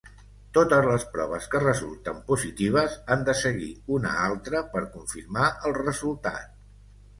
Totes 0.57 0.85
les 0.91 1.03
proves 1.17 1.49
que 1.55 1.61
resulten 1.63 2.23
positives 2.31 2.97
han 3.17 3.27
de 3.29 3.37
seguir 3.43 3.69
una 3.99 4.17
altra 4.31 4.65
per 4.75 4.85
confirmar 4.97 5.53
el 5.71 5.81
resultat. 5.83 6.61